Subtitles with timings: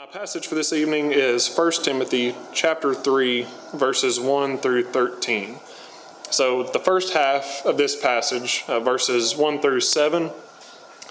[0.00, 5.56] My passage for this evening is 1 Timothy chapter 3 verses 1 through 13.
[6.30, 10.30] So the first half of this passage, uh, verses 1 through 7,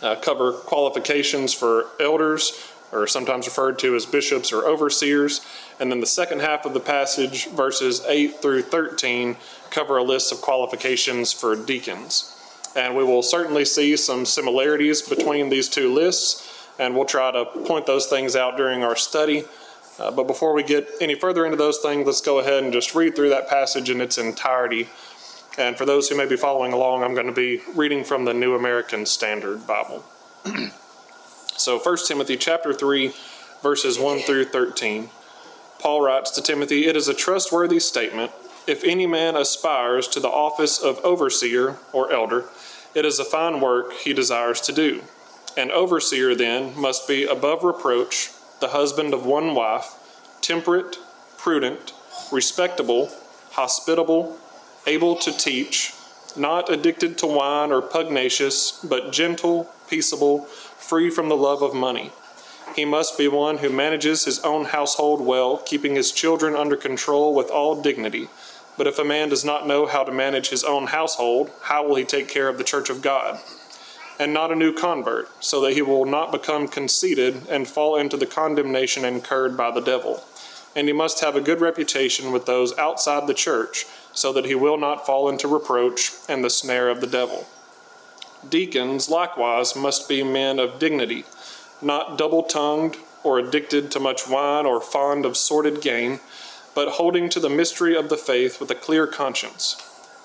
[0.02, 5.42] uh, cover qualifications for elders, or sometimes referred to as bishops or overseers.
[5.80, 9.38] And then the second half of the passage, verses 8 through 13,
[9.70, 12.36] cover a list of qualifications for deacons.
[12.76, 16.49] And we will certainly see some similarities between these two lists
[16.80, 19.44] and we'll try to point those things out during our study.
[20.00, 22.96] Uh, but before we get any further into those things, let's go ahead and just
[22.96, 24.88] read through that passage in its entirety.
[25.58, 28.34] And for those who may be following along, I'm going to be reading from the
[28.34, 30.06] New American Standard Bible.
[31.58, 33.12] so 1 Timothy chapter 3,
[33.62, 35.10] verses 1 through 13.
[35.80, 38.32] Paul writes to Timothy, It is a trustworthy statement.
[38.68, 42.46] If any man aspires to the office of overseer or elder,
[42.96, 45.02] it is a fine work he desires to do.
[45.60, 48.30] An overseer, then, must be above reproach,
[48.62, 49.94] the husband of one wife,
[50.40, 50.98] temperate,
[51.38, 51.92] prudent,
[52.32, 53.12] respectable,
[53.52, 54.38] hospitable,
[54.88, 55.94] able to teach,
[56.38, 62.14] not addicted to wine or pugnacious, but gentle, peaceable, free from the love of money.
[62.74, 67.36] He must be one who manages his own household well, keeping his children under control
[67.36, 68.30] with all dignity.
[68.78, 71.96] But if a man does not know how to manage his own household, how will
[71.96, 73.42] he take care of the church of God?
[74.20, 78.18] And not a new convert, so that he will not become conceited and fall into
[78.18, 80.24] the condemnation incurred by the devil.
[80.76, 84.56] And he must have a good reputation with those outside the church, so that he
[84.56, 87.48] will not fall into reproach and the snare of the devil.
[88.48, 91.24] Deacons, likewise, must be men of dignity,
[91.82, 96.20] not double tongued or addicted to much wine or fond of sordid gain,
[96.76, 99.78] but holding to the mystery of the faith with a clear conscience.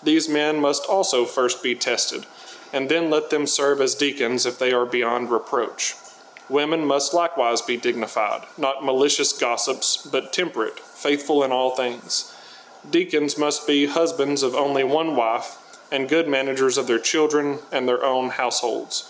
[0.02, 2.26] These men must also first be tested
[2.74, 5.94] and then let them serve as deacons if they are beyond reproach.
[6.48, 12.34] Women must likewise be dignified, not malicious gossips, but temperate, faithful in all things.
[12.90, 15.56] Deacons must be husbands of only one wife,
[15.92, 19.08] and good managers of their children and their own households.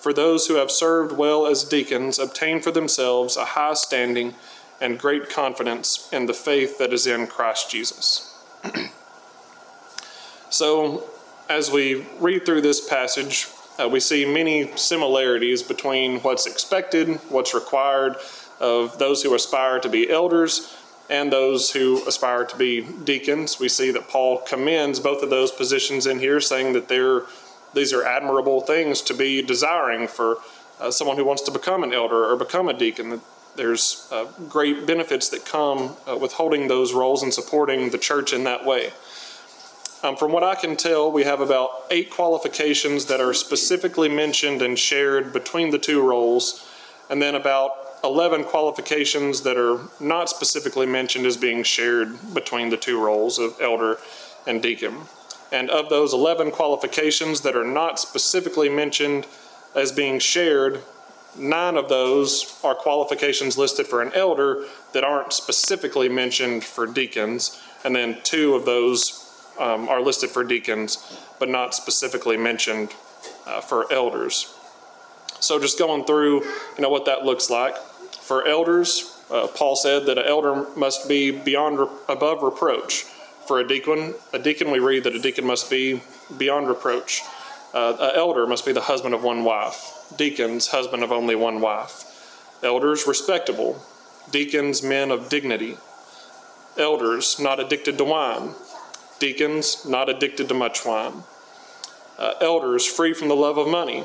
[0.00, 4.34] For those who have served well as deacons obtain for themselves a high standing
[4.80, 8.36] and great confidence in the faith that is in Christ Jesus.
[10.50, 11.08] so,
[11.48, 17.54] as we read through this passage, uh, we see many similarities between what's expected, what's
[17.54, 18.16] required
[18.60, 20.76] of those who aspire to be elders,
[21.10, 23.60] and those who aspire to be deacons.
[23.60, 27.22] We see that Paul commends both of those positions in here, saying that they're,
[27.74, 30.38] these are admirable things to be desiring for
[30.80, 33.20] uh, someone who wants to become an elder or become a deacon.
[33.56, 38.32] There's uh, great benefits that come uh, with holding those roles and supporting the church
[38.32, 38.92] in that way.
[40.04, 44.60] Um, from what I can tell, we have about eight qualifications that are specifically mentioned
[44.60, 46.68] and shared between the two roles,
[47.08, 47.70] and then about
[48.04, 53.56] 11 qualifications that are not specifically mentioned as being shared between the two roles of
[53.62, 53.96] elder
[54.46, 54.94] and deacon.
[55.50, 59.26] And of those 11 qualifications that are not specifically mentioned
[59.74, 60.82] as being shared,
[61.34, 67.58] nine of those are qualifications listed for an elder that aren't specifically mentioned for deacons,
[67.82, 69.23] and then two of those
[69.58, 72.92] um, are listed for deacons, but not specifically mentioned
[73.46, 74.54] uh, for elders.
[75.40, 77.76] So just going through, you know, what that looks like.
[77.76, 83.04] For elders, uh, Paul said that an elder must be beyond re- above reproach.
[83.46, 86.00] For a deacon, a deacon we read that a deacon must be
[86.38, 87.20] beyond reproach.
[87.74, 90.12] Uh, an elder must be the husband of one wife.
[90.16, 92.04] Deacons, husband of only one wife.
[92.62, 93.82] Elders, respectable.
[94.30, 95.76] Deacons, men of dignity.
[96.78, 98.54] Elders, not addicted to wine
[99.18, 101.22] deacons not addicted to much wine,
[102.18, 104.04] uh, elders free from the love of money,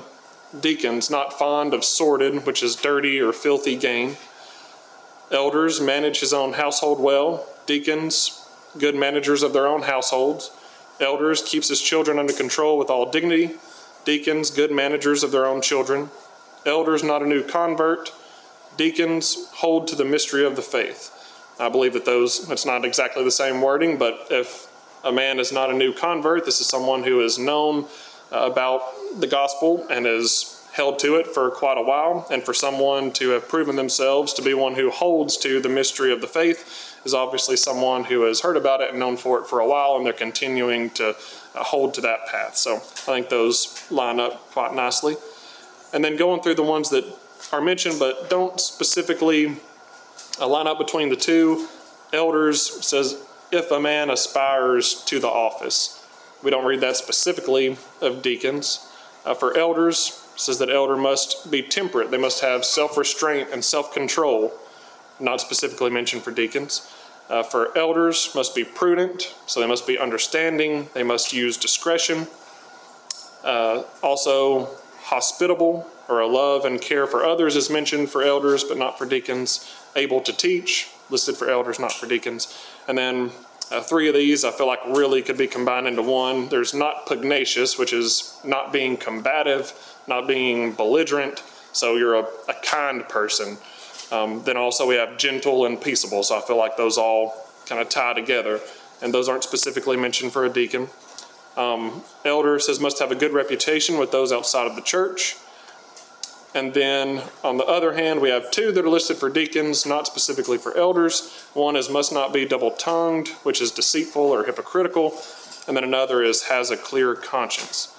[0.60, 4.18] deacons not fond of sordid, which is dirty or filthy gain,
[5.32, 8.48] elders manage his own household well, deacons
[8.78, 10.52] good managers of their own households,
[11.00, 13.52] elders keeps his children under control with all dignity,
[14.06, 16.10] deacons good managers of their own children,
[16.66, 18.12] elders not a new convert,
[18.78, 21.16] deacons hold to the mystery of the faith.
[21.60, 24.69] I believe that those, it's not exactly the same wording, but if
[25.04, 26.46] a man is not a new convert.
[26.46, 27.86] This is someone who has known
[28.32, 28.82] uh, about
[29.20, 32.28] the gospel and has held to it for quite a while.
[32.32, 36.12] And for someone to have proven themselves to be one who holds to the mystery
[36.12, 39.48] of the faith is obviously someone who has heard about it and known for it
[39.48, 42.56] for a while, and they're continuing to uh, hold to that path.
[42.56, 45.16] So I think those line up quite nicely.
[45.94, 47.06] And then going through the ones that
[47.52, 49.58] are mentioned but don't specifically
[50.40, 51.68] uh, line up between the two,
[52.14, 56.06] elders says if a man aspires to the office.
[56.44, 58.88] We don't read that specifically of deacons.
[59.26, 62.12] Uh, for elders, says that elder must be temperate.
[62.12, 64.54] They must have self-restraint and self-control.
[65.20, 66.90] not specifically mentioned for deacons.
[67.30, 72.26] Uh, for elders, must be prudent, so they must be understanding, they must use discretion.
[73.44, 74.70] Uh, also,
[75.02, 79.06] hospitable or a love and care for others is mentioned for elders, but not for
[79.06, 79.70] deacons.
[79.96, 82.58] Able to teach, listed for elders, not for deacons.
[82.88, 83.32] And then
[83.72, 86.50] uh, three of these I feel like really could be combined into one.
[86.50, 89.74] There's not pugnacious, which is not being combative,
[90.08, 91.44] not being belligerent.
[91.72, 93.58] So you're a, a kind person.
[94.12, 96.24] Um, then also we have gentle and peaceable.
[96.24, 98.60] So I feel like those all kind of tie together.
[99.02, 100.90] And those aren't specifically mentioned for a deacon.
[101.56, 105.36] Um, elder says must have a good reputation with those outside of the church.
[106.56, 110.08] And then on the other hand, we have two that are listed for deacons, not
[110.08, 111.46] specifically for elders.
[111.54, 115.22] One is must not be double tongued, which is deceitful or hypocritical.
[115.68, 117.96] And then another is has a clear conscience.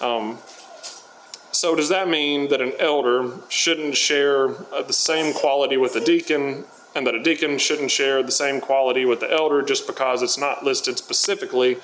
[0.00, 0.38] Um,
[1.52, 6.04] so, does that mean that an elder shouldn't share uh, the same quality with a
[6.04, 10.22] deacon, and that a deacon shouldn't share the same quality with the elder just because
[10.22, 11.78] it's not listed specifically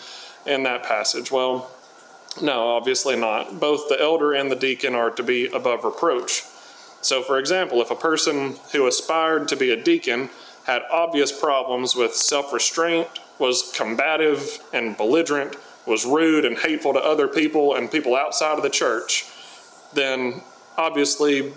[0.44, 1.31] in that passage?
[1.31, 1.70] Well,
[2.40, 3.61] no, obviously not.
[3.61, 6.44] Both the elder and the deacon are to be above reproach.
[7.02, 10.31] So, for example, if a person who aspired to be a deacon
[10.64, 13.08] had obvious problems with self restraint,
[13.38, 15.56] was combative and belligerent,
[15.87, 19.25] was rude and hateful to other people and people outside of the church,
[19.94, 20.43] then
[20.76, 21.52] obviously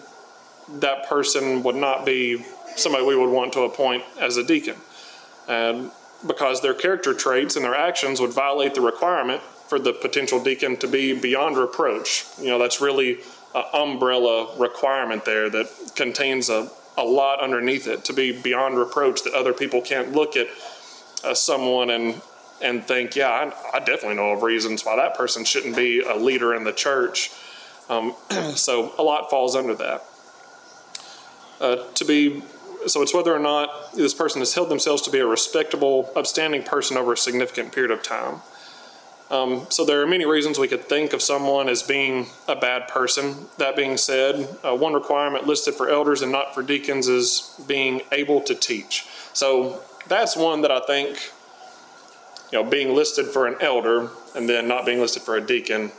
[0.80, 2.44] that person would not be
[2.75, 4.75] somebody we would want to appoint as a deacon.
[5.48, 5.92] And
[6.25, 10.77] because their character traits and their actions would violate the requirement for the potential deacon
[10.77, 12.25] to be beyond reproach.
[12.39, 13.19] You know, that's really
[13.53, 19.23] an umbrella requirement there that contains a, a lot underneath it to be beyond reproach
[19.23, 20.47] that other people can't look at
[21.23, 22.21] uh, someone and
[22.62, 26.15] and think, yeah, I, I, definitely know of reasons why that person shouldn't be a
[26.15, 27.29] leader in the church.
[27.89, 28.15] Um,
[28.56, 30.06] so a lot falls under that.
[31.59, 32.41] Uh, to be
[32.88, 36.63] so it's whether or not this person has held themselves to be a respectable, upstanding
[36.63, 38.41] person over a significant period of time.
[39.31, 42.88] Um, so there are many reasons we could think of someone as being a bad
[42.88, 43.36] person.
[43.57, 48.01] That being said, uh, one requirement listed for elders and not for deacons is being
[48.12, 49.07] able to teach.
[49.33, 51.18] So that's one that I think,
[52.51, 55.92] you know, being listed for an elder and then not being listed for a deacon,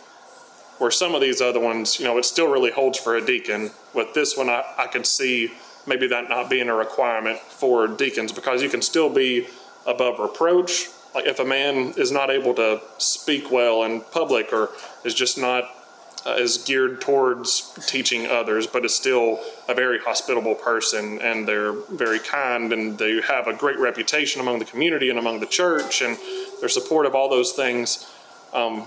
[0.78, 3.70] where some of these other ones, you know, it still really holds for a deacon.
[3.93, 5.50] With this one, I, I could see
[5.84, 9.49] maybe that not being a requirement for deacons because you can still be
[9.84, 14.68] above reproach like if a man is not able to speak well in public or
[15.02, 15.64] is just not
[16.26, 21.72] uh, is geared towards teaching others, but is still a very hospitable person and they're
[21.72, 26.02] very kind and they have a great reputation among the community and among the church
[26.02, 26.18] and
[26.60, 28.12] they're supportive, all those things.
[28.52, 28.84] Um,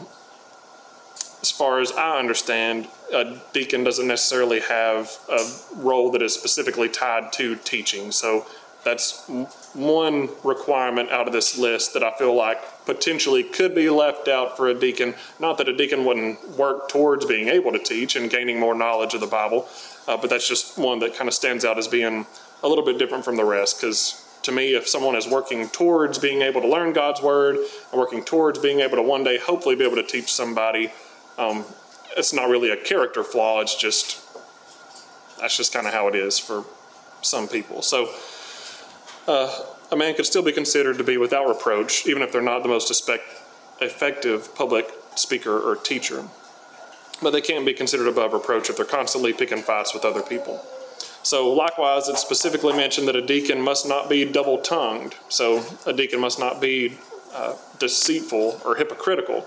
[1.41, 5.39] as far as I understand, a deacon doesn't necessarily have a
[5.77, 8.11] role that is specifically tied to teaching.
[8.11, 8.45] So
[8.83, 9.27] that's
[9.73, 14.55] one requirement out of this list that I feel like potentially could be left out
[14.55, 15.13] for a deacon.
[15.39, 19.13] Not that a deacon wouldn't work towards being able to teach and gaining more knowledge
[19.13, 19.67] of the Bible,
[20.07, 22.25] uh, but that's just one that kind of stands out as being
[22.63, 23.79] a little bit different from the rest.
[23.79, 27.99] Because to me, if someone is working towards being able to learn God's Word and
[27.99, 30.91] working towards being able to one day hopefully be able to teach somebody,
[31.37, 31.65] um,
[32.17, 33.61] it's not really a character flaw.
[33.61, 34.25] It's just
[35.39, 36.65] that's just kind of how it is for
[37.21, 37.81] some people.
[37.81, 38.09] So
[39.29, 42.63] uh, a man could still be considered to be without reproach, even if they're not
[42.63, 42.91] the most
[43.79, 46.23] effective public speaker or teacher.
[47.21, 50.65] But they can't be considered above reproach if they're constantly picking fights with other people.
[51.21, 55.15] So, likewise, it's specifically mentioned that a deacon must not be double tongued.
[55.27, 56.97] So, a deacon must not be
[57.33, 59.45] uh, deceitful or hypocritical.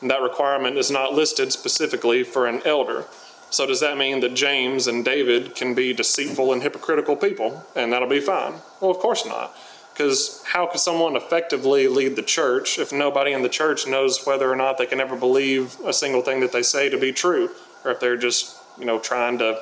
[0.00, 3.04] And that requirement is not listed specifically for an elder.
[3.50, 7.92] So does that mean that James and David can be deceitful and hypocritical people and
[7.92, 8.54] that'll be fine?
[8.80, 9.54] Well, of course not.
[9.92, 14.48] Because how could someone effectively lead the church if nobody in the church knows whether
[14.50, 17.50] or not they can ever believe a single thing that they say to be true,
[17.84, 19.60] or if they're just, you know, trying to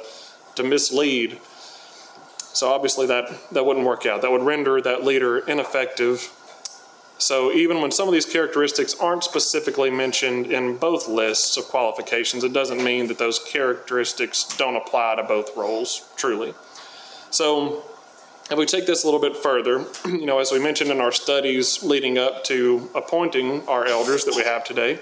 [0.56, 1.38] to mislead?
[2.52, 4.20] So obviously that that wouldn't work out.
[4.20, 6.30] That would render that leader ineffective
[7.18, 12.44] so even when some of these characteristics aren't specifically mentioned in both lists of qualifications,
[12.44, 16.52] it doesn't mean that those characteristics don't apply to both roles, truly.
[17.30, 17.85] So
[18.50, 21.12] if we take this a little bit further, you know, as we mentioned in our
[21.12, 25.00] studies leading up to appointing our elders that we have today,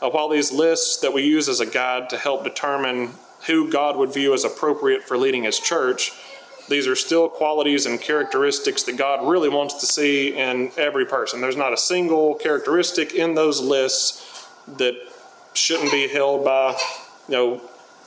[0.00, 3.10] uh, while these lists that we use as a guide to help determine
[3.46, 6.12] who God would view as appropriate for leading his church,
[6.68, 11.40] these are still qualities and characteristics that God really wants to see in every person.
[11.40, 14.94] There's not a single characteristic in those lists that
[15.54, 16.76] shouldn't be held by,
[17.28, 17.60] you know,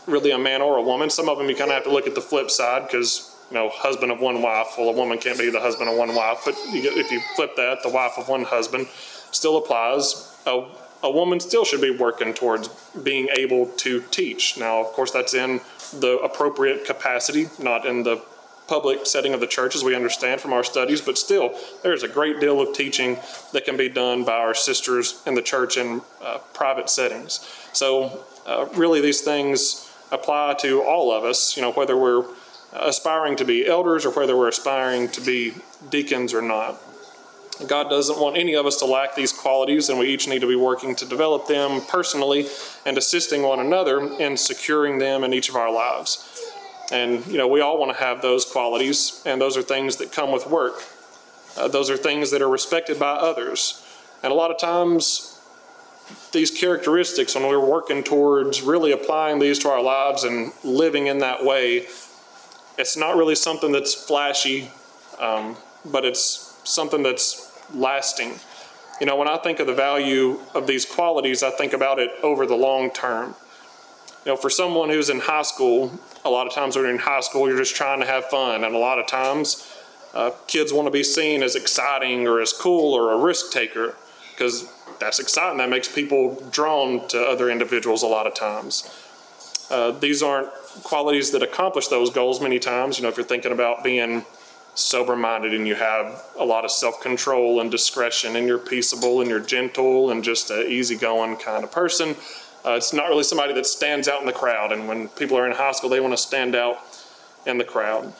[0.05, 1.09] really a man or a woman.
[1.09, 3.55] Some of them you kind of have to look at the flip side because you
[3.55, 4.75] know, husband of one wife.
[4.77, 7.19] Well, a woman can't be the husband of one wife, but you get, if you
[7.35, 8.87] flip that, the wife of one husband
[9.31, 10.37] still applies.
[10.45, 10.65] A,
[11.01, 12.67] a woman still should be working towards
[13.03, 14.57] being able to teach.
[14.57, 15.61] Now, of course, that's in
[15.93, 18.21] the appropriate capacity, not in the
[18.69, 22.07] public setting of the church, as we understand from our studies, but still, there's a
[22.07, 23.17] great deal of teaching
[23.51, 27.39] that can be done by our sisters in the church in uh, private settings.
[27.73, 32.23] So, uh, really, these things apply to all of us, you know, whether we're
[32.73, 35.53] aspiring to be elders or whether we're aspiring to be
[35.89, 36.79] deacons or not.
[37.67, 40.47] God doesn't want any of us to lack these qualities, and we each need to
[40.47, 42.47] be working to develop them personally
[42.85, 46.48] and assisting one another in securing them in each of our lives.
[46.91, 50.11] And, you know, we all want to have those qualities, and those are things that
[50.11, 50.81] come with work.
[51.55, 53.85] Uh, those are things that are respected by others.
[54.23, 55.39] And a lot of times,
[56.31, 61.19] these characteristics, when we're working towards really applying these to our lives and living in
[61.19, 61.87] that way,
[62.77, 64.71] it's not really something that's flashy,
[65.19, 65.55] um,
[65.85, 68.33] but it's something that's lasting.
[68.99, 72.11] You know, when I think of the value of these qualities, I think about it
[72.23, 73.35] over the long term.
[74.25, 75.91] You know, for someone who's in high school,
[76.25, 78.63] a lot of times when you're in high school, you're just trying to have fun.
[78.63, 79.73] And a lot of times,
[80.13, 83.95] uh, kids want to be seen as exciting or as cool or a risk taker
[84.31, 85.57] because that's exciting.
[85.59, 88.89] That makes people drawn to other individuals a lot of times.
[89.69, 90.49] Uh, these aren't
[90.83, 92.97] qualities that accomplish those goals many times.
[92.97, 94.25] You know, if you're thinking about being
[94.75, 99.21] sober minded and you have a lot of self control and discretion and you're peaceable
[99.21, 102.15] and you're gentle and just an easygoing kind of person,
[102.65, 104.71] uh, it's not really somebody that stands out in the crowd.
[104.71, 106.79] And when people are in high school, they want to stand out
[107.45, 108.13] in the crowd.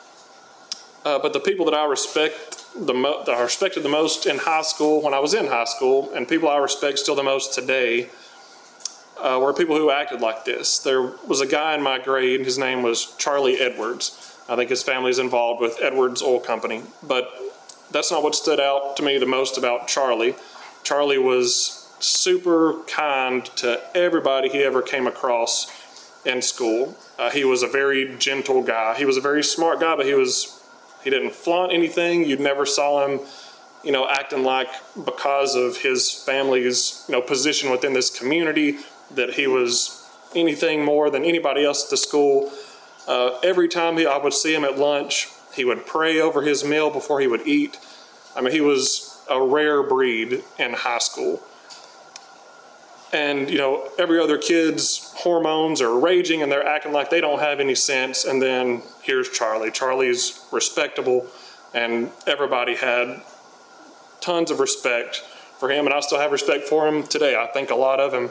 [1.04, 4.38] Uh, but the people that I respect the mo- that I respected the most in
[4.38, 7.54] high school when I was in high school, and people I respect still the most
[7.54, 8.08] today,
[9.18, 10.78] uh, were people who acted like this.
[10.78, 12.40] There was a guy in my grade.
[12.40, 14.36] His name was Charlie Edwards.
[14.48, 17.30] I think his family's involved with Edwards Oil Company, but
[17.90, 20.34] that's not what stood out to me the most about Charlie.
[20.82, 26.96] Charlie was super kind to everybody he ever came across in school.
[27.18, 28.94] Uh, he was a very gentle guy.
[28.96, 30.56] He was a very smart guy, but he was
[31.02, 32.24] he didn't flaunt anything.
[32.24, 33.20] You never saw him,
[33.82, 34.68] you know, acting like
[35.04, 38.78] because of his family's you know position within this community
[39.14, 42.52] that he was anything more than anybody else at the school.
[43.08, 46.64] Uh, every time he, I would see him at lunch, he would pray over his
[46.64, 47.78] meal before he would eat.
[48.36, 51.42] I mean, he was a rare breed in high school
[53.12, 57.40] and you know every other kid's hormones are raging and they're acting like they don't
[57.40, 58.24] have any sense.
[58.24, 59.70] And then here's charlie.
[59.70, 61.26] Charlie's respectable
[61.74, 63.22] and everybody had
[64.20, 65.24] tons of respect
[65.58, 65.86] for him.
[65.86, 67.36] And i still have respect for him today.
[67.36, 68.30] I think a lot of him.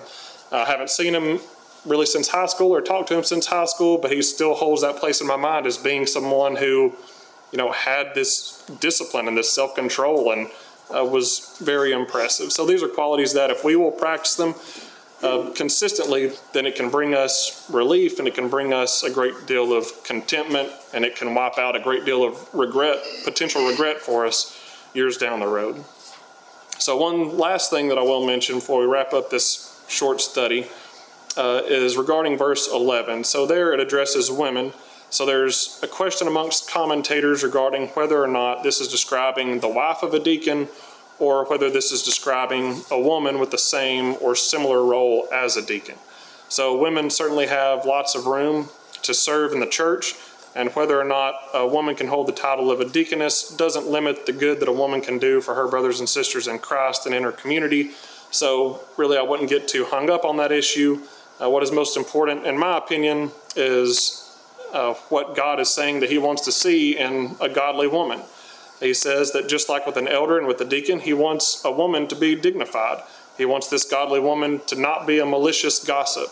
[0.51, 1.39] I haven't seen him
[1.85, 4.81] really since high school or talked to him since high school but he still holds
[4.81, 6.93] that place in my mind as being someone who
[7.51, 10.49] you know had this discipline and this self-control and
[10.95, 12.51] uh, was very impressive.
[12.51, 14.55] So these are qualities that if we will practice them
[15.21, 19.45] uh, consistently, then it can bring us relief and it can bring us a great
[19.45, 23.97] deal of contentment and it can wipe out a great deal of regret, potential regret
[23.97, 24.55] for us
[24.93, 25.83] years down the road.
[26.79, 30.67] So, one last thing that I will mention before we wrap up this short study
[31.35, 33.25] uh, is regarding verse 11.
[33.25, 34.71] So, there it addresses women.
[35.11, 40.03] So there's a question amongst commentators regarding whether or not this is describing the wife
[40.03, 40.67] of a deacon
[41.17, 45.65] or whether this is describing a woman with the same or similar role as a
[45.65, 45.95] deacon.
[46.47, 48.69] So women certainly have lots of room
[49.03, 50.15] to serve in the church,
[50.55, 54.25] and whether or not a woman can hold the title of a deaconess doesn't limit
[54.25, 57.13] the good that a woman can do for her brothers and sisters in Christ and
[57.13, 57.91] in her community.
[58.31, 61.01] So, really, I wouldn't get too hung up on that issue.
[61.41, 64.28] Uh, what is most important, in my opinion, is
[64.73, 68.21] uh, what God is saying that He wants to see in a godly woman.
[68.79, 71.71] He says that just like with an elder and with a deacon, He wants a
[71.71, 73.03] woman to be dignified.
[73.37, 76.29] He wants this godly woman to not be a malicious gossip.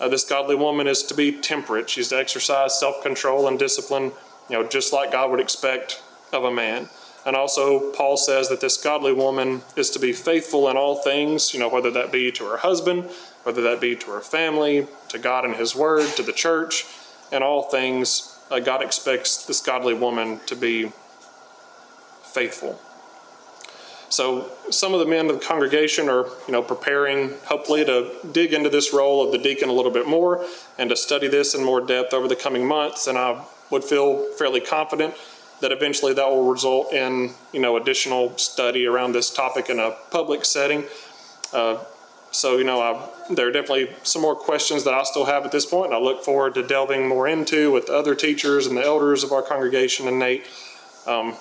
[0.00, 1.88] Uh, this godly woman is to be temperate.
[1.88, 4.12] She's to exercise self control and discipline,
[4.48, 6.02] you know, just like God would expect
[6.32, 6.88] of a man.
[7.24, 11.54] And also, Paul says that this godly woman is to be faithful in all things,
[11.54, 13.04] you know, whether that be to her husband,
[13.44, 16.84] whether that be to her family, to God and His Word, to the church
[17.32, 20.92] in all things, uh, God expects this godly woman to be
[22.22, 22.78] faithful.
[24.10, 28.52] So some of the men of the congregation are, you know, preparing hopefully to dig
[28.52, 30.44] into this role of the deacon a little bit more
[30.78, 33.06] and to study this in more depth over the coming months.
[33.06, 35.14] And I would feel fairly confident
[35.62, 39.96] that eventually that will result in, you know, additional study around this topic in a
[40.10, 40.84] public setting.
[41.54, 41.78] Uh,
[42.32, 45.52] So, you know, I, there are definitely some more questions that I still have at
[45.52, 48.76] this point, and I look forward to delving more into with the other teachers and
[48.76, 50.46] the elders of our congregation and Nate.
[51.06, 51.34] Um,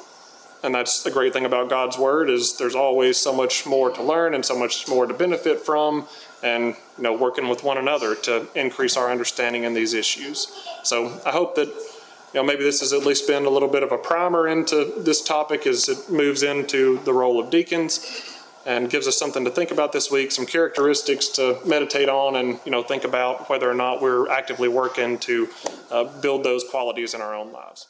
[0.64, 4.04] and that's the great thing about God's Word is there's always so much more to
[4.04, 6.08] learn and so much more to benefit from,
[6.44, 10.52] and you know, working with one another to increase our understanding in these issues.
[10.84, 13.82] So I hope that you know maybe this has at least been a little bit
[13.82, 18.90] of a primer into this topic as it moves into the role of deacons and
[18.90, 22.72] gives us something to think about this week, some characteristics to meditate on, and you
[22.72, 25.50] know think about whether or not we're actively working to
[25.90, 27.88] uh, build those qualities in our own lives.